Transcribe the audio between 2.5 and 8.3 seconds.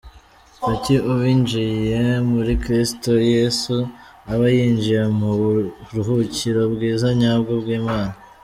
Kristo Yesu aba yinjiye mu buruhukiro bwiza nyabwo bw’Imana?.